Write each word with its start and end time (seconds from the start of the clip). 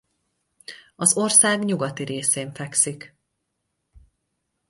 Az 0.95 1.17
ország 1.17 1.63
nyugati 1.63 2.03
részén 2.03 2.53
fekszik. 2.53 3.15